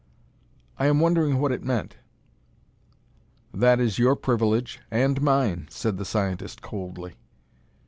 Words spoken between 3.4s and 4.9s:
"That is your privilege